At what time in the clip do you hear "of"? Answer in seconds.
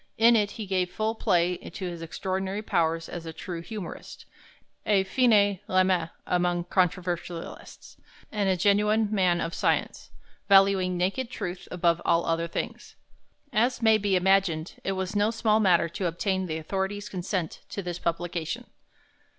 9.39-9.53